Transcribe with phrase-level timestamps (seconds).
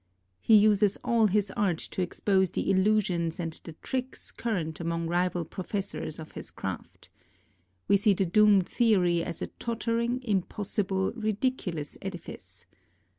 [0.39, 5.45] He uses all his art to expose the illusions and the tricks current among rival
[5.45, 7.11] professsrs of his craft.
[7.87, 12.65] We see the doomed theory as a tottering, impossible, ridiculous edifice.